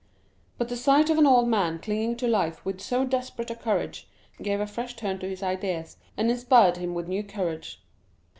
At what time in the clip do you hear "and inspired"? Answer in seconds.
6.17-6.77